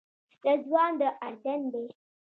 [0.45, 1.83] رضوان د اردن دی.